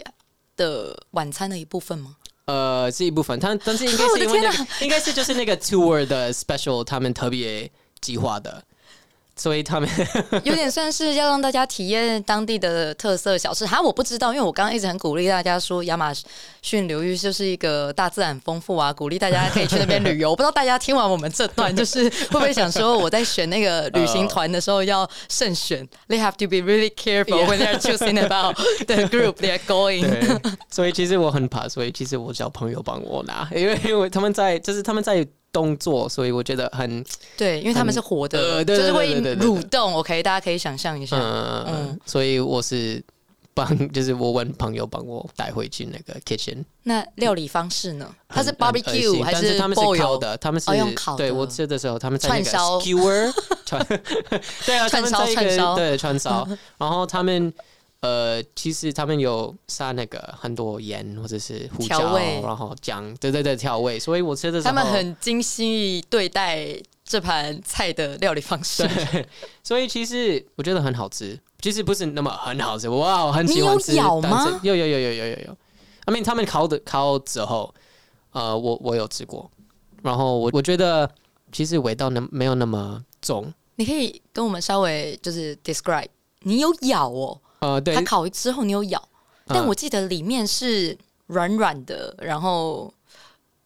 [0.56, 2.16] 的晚餐的一部分吗？
[2.46, 8.62] 呃是一部分，但但是应该是 因为那天个应该是就是那个 tour 的 special，他们特别计划的。
[9.36, 9.88] 所以他们
[10.44, 13.66] 有点算是要让大家体验当地的特色小吃。
[13.66, 16.12] 哈，我不知道，因为我刚刚一直很鼓励大家说，亚马
[16.62, 20.30] 逊流域就是一个大自然丰富啊，鼓励大家可以去那边旅游。
[20.30, 30.04] 我 不知道大家听完我们这段，就是会不会想说，我在选那个旅行团的时候要慎选，they have to be really careful when they're choosing about the group they're going。
[30.70, 37.04] 所以其实我很怕，所以其实我叫朋友帮我拿，因为因为他们在就是他们在动作，所以我觉得很
[37.36, 39.94] 对，因为他们是活的，就是会蠕动。
[39.94, 41.16] OK，大家可以想象一下。
[41.16, 43.00] 嗯嗯，所以我是
[43.54, 46.64] 帮， 就是我问朋友帮我带回去那个 kitchen。
[46.82, 48.12] 那料理方式呢？
[48.28, 53.32] 它是 barbecue 心还是他们是烤的，他们是、哦用烤的对我吃的时候，他们在那个串烧 skewer
[53.64, 53.86] 串，
[54.66, 57.54] 对啊，串烧串烧对串烧， 然后他们。
[58.04, 63.98] 呃，其实他们有撒那个很多盐或者是胡椒味，然后姜，对对对，调味。
[63.98, 66.68] 所以我吃的时候，他们很精细对待
[67.02, 68.86] 这盘菜的料理方式。
[69.10, 69.26] 对，
[69.62, 71.40] 所以其实我觉得很好吃。
[71.60, 73.92] 其实不是那么很好吃，哇，我很喜欢吃。
[73.92, 75.56] 你有咬吗但是有有有有有有有。
[76.04, 77.74] I mean，他们烤的烤之后，
[78.32, 79.50] 呃，我我有吃过，
[80.02, 81.10] 然后我我觉得
[81.50, 83.50] 其实味道能没有那么重。
[83.76, 86.08] 你可以跟我们稍微就是 describe，
[86.40, 88.98] 你有咬哦，呃，对它，烤之后你有咬，
[89.46, 90.96] 嗯但我记得里面是
[91.28, 92.92] 软软的，然后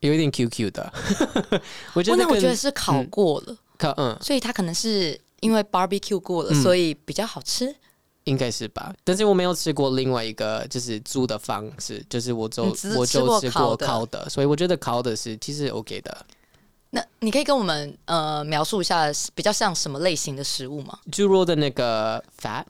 [0.01, 0.93] 有一点 QQ 的。
[1.95, 7.75] 我觉哦，得跟那我觉得是烤过了，烤，嗯，所以它可能是因为 barbecue 过了，嗯所以比较好吃。
[8.25, 8.95] 应该是吧。
[9.03, 16.27] 但是我没有吃过另外一个就是煮的方式，就是我就你只是我吃过就吃过烤的，所以我觉得烤的是其实 OK 的。
[16.91, 20.99] 那你可以跟我们呃描述一下比较像什么类型的食物吗？
[21.11, 22.65] 猪肉的那个 fat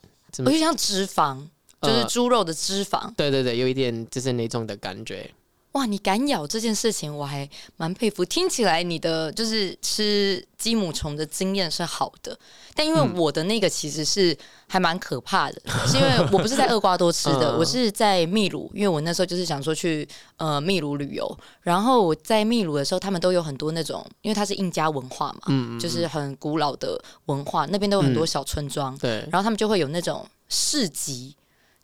[0.45, 1.39] 我就像脂肪，
[1.81, 3.13] 就是呃猪肉的脂肪。
[3.15, 5.29] 对对对，有一点就是那种的感觉。
[5.73, 8.25] 哇，你敢咬这件事情，我还蛮佩服。
[8.25, 12.37] 听起来你的就是吃鸡母虫的经验是好的，
[12.73, 13.13] 但因为嗯。
[13.15, 14.35] 我的那个其实是
[14.67, 17.57] 还蛮可怕的，是因为我不是在厄瓜多吃的， 嗯。
[17.59, 31.35] 我是在秘鲁，因为我那时候就是想说去呃秘鲁旅游，然后我在秘鲁的时候，他们都有很多那种，因为它是印加文化嘛，嗯，嗯就是很古老的文化，那边都有很多小村庄，对，然后他们就会有那种市集，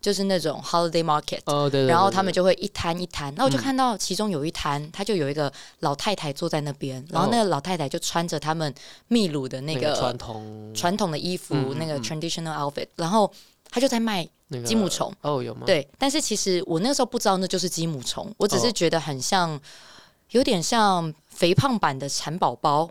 [0.05, 1.39] 就是那种 holiday market。
[1.45, 3.61] 哦对对，然后他们就会一摊一摊，那我就嗯。
[3.61, 8.71] 看到其中有一摊，他就有一个老太太坐在那边，然后那个老太太就穿着他们
[9.07, 10.71] 秘鲁的那那个传统。
[10.75, 13.31] 传统的衣服，那个 traditional outfit，然后
[13.71, 15.11] 他就在卖那个鸡母虫。
[15.21, 15.63] 哦有吗？
[15.65, 18.71] 对，但是其实我那个时候不知道那就是积木虫，我只是哦。
[18.71, 19.59] 觉得很像，
[20.29, 22.87] 有点像肥胖版的蚕宝宝，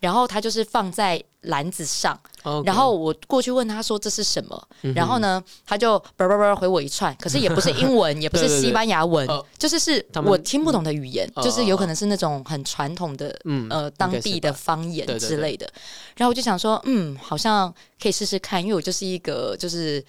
[0.00, 15.68] 然后他就是放在篮子上，哦，然后我过去问他说这是什么，嗯然后呢，他就叭叭叭回我一串，可是也不是英文， 也不是西班牙文哦，就是是我听不懂的语言，嗯就是有可能是那种很传统的嗯呃当地的方言之类的。
[16.16, 20.04] 然后我就想说，嗯，好像可以试试看，因为我就是一个就是。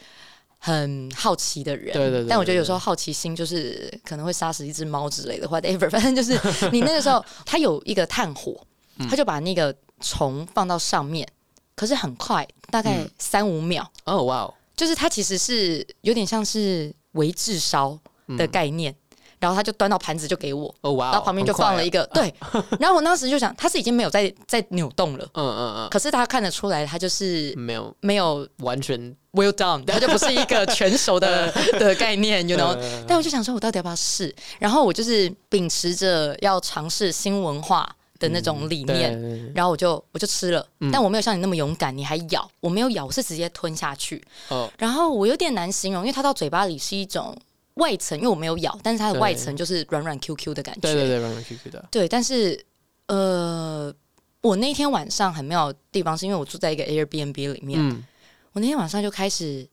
[0.61, 6.37] 很好奇的人，对对对但我觉得有时候好奇心就是可能会杀死一只猫之类的，whatever， 反正就是
[6.73, 8.67] 你那个时候，它有一个炭火，嗯
[9.09, 11.27] 他就把那个虫放到上面，
[11.75, 13.09] 可是很快，大概嗯。
[13.19, 14.53] 三五秒，哦哇哦。
[14.75, 17.99] 就是它其实是有点像是微炙烧
[18.37, 18.95] 的概念，
[19.37, 22.33] 然后他就端到盘子就给我，哦哇哦，然后旁边就放了一个，个、对，
[22.79, 25.89] 然后我当时就想，他是已经没有在在扭动了，嗯嗯嗯。
[25.89, 28.97] 可是他看得出来，他就是嗯，没有没有完全
[29.33, 32.67] well done，他就不是一个全熟的 的概念，you know。
[32.67, 34.33] 呃但我就想说，我到底要不要试？
[34.59, 40.91] 然后我就是秉持着要尝试新文化的那种理念，然后我就我就吃了，嗯。
[40.91, 44.21] 但我没有像你那么勇敢，你还咬，我没有咬，我是直接吞下去。
[44.49, 44.69] 哦。
[44.77, 47.35] 然后我有点难形容，因为它到嘴巴里是一种
[47.75, 50.81] 外层，因为我没有咬，但是它的外层就是软软 Q Q 的感觉。
[50.81, 52.61] 对对对，软软 Q Q 的，对但是
[53.07, 53.93] 呃，
[54.41, 58.03] 我那天晚上很妙的地方是因为我住在一个 Airbnb 里面，嗯，
[58.51, 59.67] 我那天晚上就开始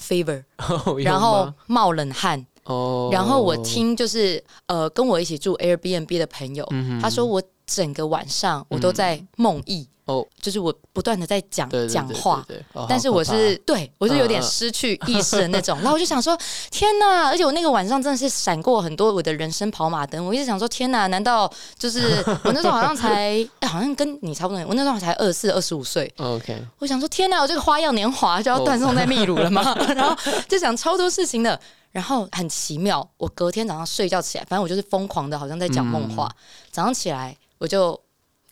[0.00, 7.42] fever， 哦然后冒冷汗，哦，然后我听就是呃跟我一起住 Airbnb 的朋友，嗯他说我
[7.74, 12.44] 整个晚上我都在梦呓，哦，就是我不断的在讲讲话。
[12.88, 16.36] 但是我是对我是有点失去意识的那种， 然后我就想说，
[16.70, 17.28] 天哪！
[17.28, 21.06] 而且我那个晚上真的是闪过很多我的人生跑马灯，我一直想说，天哪！
[21.06, 27.40] 难道就是 我那时候好像才，哎好像跟你差不多，我那时候才二十四、二十五岁，OK，我想说，天哪！
[27.40, 29.74] 我这个花样年华就要断送在秘鲁了吗？
[29.94, 30.14] 然后
[30.48, 31.58] 就想超多事情的，
[31.90, 36.28] 然后很奇妙，我隔天早上睡觉起来，反正我就是疯狂的，好像在讲梦话。
[36.70, 37.94] 早上起来我就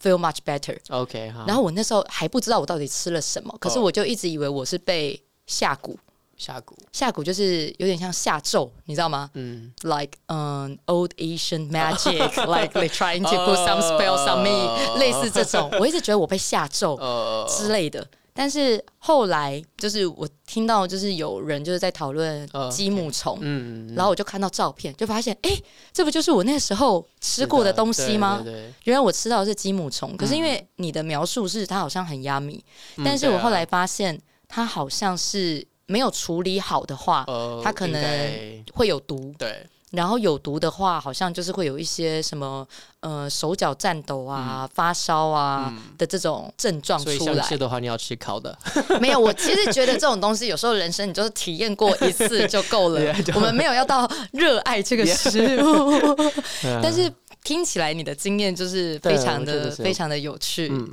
[0.00, 3.82] feel much better，OK 好，然后我那时候还不知道我到底吃了什么，可是哦。
[3.82, 5.96] 我就一直以为我是被下蛊，
[6.36, 9.28] 下蛊，下蛊就是有点像下咒，你知道吗？
[9.34, 18.06] 嗯，？Like 嗯、old Asian magic，like they trying to put some spells on me，、类似这种，我一直觉得我被下咒呃，之类的。
[18.40, 23.36] 但是后来就是我听到就是有人就是在讨论哦鸡母虫。
[23.42, 25.50] 嗯，然后我就看到照片，就发现，哎、
[25.92, 28.40] 这不就是我那时候吃过的东西吗？
[28.42, 32.62] 对对对原来我吃到的是积木虫，可是因为你的描述是它好像很 yummy，、
[32.96, 39.34] 嗯但是我后来发现它好像是没有处理好的话，呃它可能会有毒。
[39.38, 42.66] 对，然后有毒的话，好像就是会有一些什么
[43.00, 47.34] 呃手脚颤抖啊、发烧啊、的这种症状嗯所以出来。
[47.34, 48.56] 想吃的话，你要吃烤的，
[49.00, 53.00] 没有，我其实觉得这种东西有时候人生你就是体验过一次就够了。
[53.14, 56.16] Yeah，我们没有要到热爱这个食物。
[56.62, 60.68] 但 但是听起来你的经验就是非常的非常的有趣。
[60.70, 60.88] 嗯，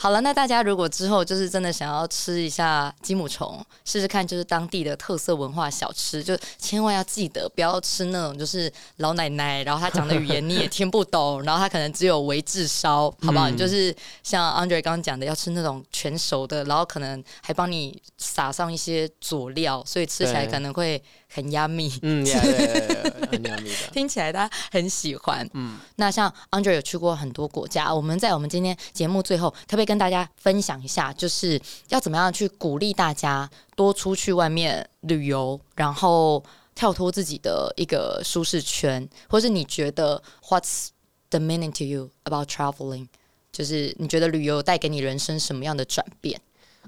[0.00, 13.50] 好了，那大家如果之后就是真的想要吃一下鸡母虫，试试看就是当地的特色文化小吃，就千万要记得不要吃那种就是老奶奶，然后她讲的语言你也听不懂，然后她可能只有微炙烧，好不好？
[13.50, 21.98] 嗯就是像 Andre 刚刚讲的，要吃那种全熟的，然后可能还帮你撒上一些佐料，所以吃起来可能会很 yummy。
[22.02, 22.24] 嗯，
[23.92, 25.48] 听起来他很喜欢。
[25.54, 36.42] 嗯，那像 Andre 有去过很多国家，我们在我们今天节目最后，可不可以跟大家分享一下，就是要怎么样去鼓励大家多出去外面旅游，然后
[36.74, 40.88] 跳脱自己的一个舒适圈，或是你觉得 What's
[41.30, 43.08] the meaning to you about traveling？
[43.50, 46.40] 就是你觉得旅游带给你人生什么样的转变？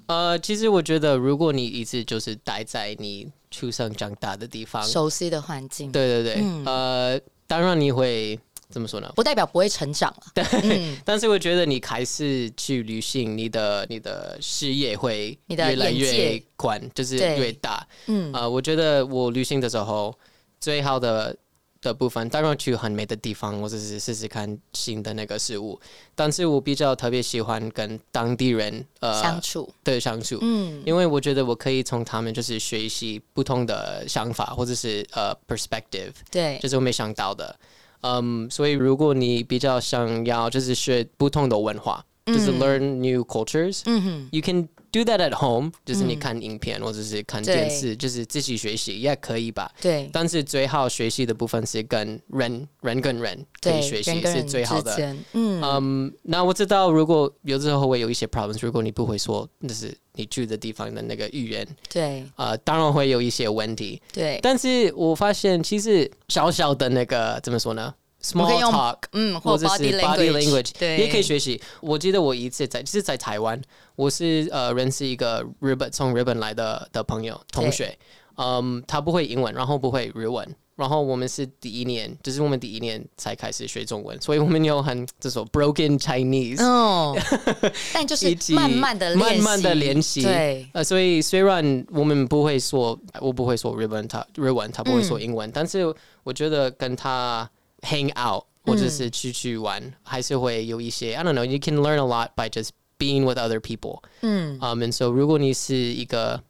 [0.07, 9.13] 呃，其实我觉得，如果你一直就是待在你出生长大的地方，熟悉的环境，对对对，嗯呃，当然你会怎么说呢？
[9.17, 10.45] 不代表不会成长了。
[10.63, 17.87] 嗯， 但是我觉得你开始去旅行，你的你的视野会越来越宽，就是越大。
[18.07, 20.17] 嗯呃，我觉得我旅行的时候
[20.61, 21.37] 最好的
[21.81, 25.81] 的部分，当然去很美的地方，或者是试试看新的那个事物。
[26.15, 36.59] 但是我比较特别喜欢跟当地人呃相处，对相处，嗯，因为我觉得我可以从他们就是学习不同的想法，或者是呃 perspective，对。
[36.63, 37.59] 就，是我没想到的。
[38.03, 42.59] 嗯，所以如果你比较想要就是学不同的文化，就是嗯。
[42.61, 49.71] learn new cultures，嗯哼，You can do that at home，就是你嗯看影片或者是看电视，就是自己学习也可以吧。
[49.81, 54.97] 对，但是最好学习的部分是跟人人跟人可，以学习是最好的。
[55.33, 64.01] 嗯，嗯，那我知道，如果有时候会有一些 problems，如果你不会说，就是你住的地方的那个语言，对呃，当然会有一些问题。
[64.13, 71.61] 对，但是我发现，其实小小的那个怎么说呢？small talk，嗯，或者是 body language，language 对，也可以学习。
[71.81, 73.61] 我记得我一次在就是在台湾，
[73.97, 77.99] 我是呃认识一个日本从日本来的的朋友同学，
[78.37, 80.47] 嗯，他不会英文，然后不会日文。
[80.77, 87.15] 然后我们是第一年，就是我们第一年才开始学中文，所以我们有很这种 broken Chinese，、哦，
[87.93, 97.47] 但就是慢慢的慢慢的练习对，呃，所以虽然我们不会说，我不会说日文，他日文他不会说英文，但是我觉得跟他
[97.83, 103.59] hang out 或者是出去玩，还是会有一些 I don't know，you can learn a lot by just being with other
[103.59, 104.03] people。
[104.21, 106.43] 嗯，Um, and so 如果你是一个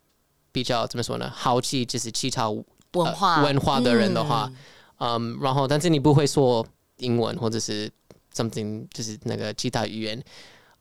[0.53, 4.51] 比较怎么说呢，好奇就是其他文化呃文化的人的话
[4.99, 6.67] 嗯嗯，然后但是你不会说
[6.97, 7.91] 英文或者是
[8.35, 10.23] something 就是那个其他语言。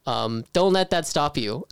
[0.05, 1.67] 嗯、d o n t let that stop you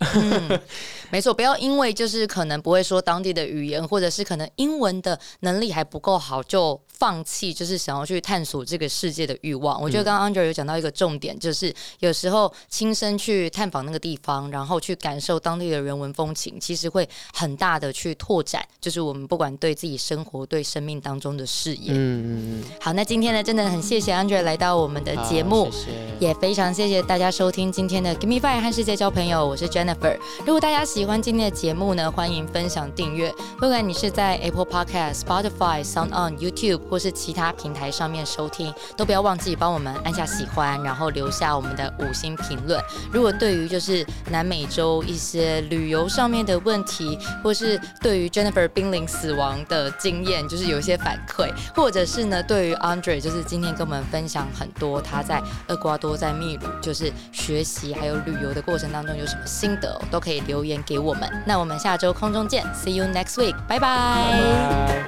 [1.10, 9.80] 没错，不要因为就是可能不会说当地的语言，或者是可能英文的能力还不够好，就放弃就是想要去探索这个世界的欲望。
[9.80, 21.92] 我觉得刚刚 Andrew 有讲到一个重点，就是有时候亲身去探访那个地方，然后去感受当地的人文风情，其实会很大的去拓展，就是我们不管对自己生活、对生命当中的视野。
[21.92, 25.70] 嗯嗯，好，那今天呢，真的很谢谢 Andrew 来到我们的节目。
[25.70, 30.18] 谢谢也非常谢谢大家收听今天的 Give Me Five 和世界交朋友，我是 Jennifer。
[30.40, 33.32] 如果大家喜欢今天的节目呢，欢迎分享订阅。
[33.58, 42.82] 不管你是在 Apple Podcast、Spotify、Sound On、YouTube 或是其他平台上面收听，都不要忘记帮我们按下喜欢，然后留下我们的五星评论。
[43.12, 61.28] 如果对于就是南美洲一些旅游上面的问题，或是对于 Jennifer 濒临死亡的经验，就是有一些反馈，或者是呢，对于 Andre 就是今天跟我们分享很多他在厄瓜多、在秘鲁就是学习还有旅游的过程当中有什么心得、都可以留言给我们。
[61.46, 65.04] 那我们下周空中见，See you next week，拜拜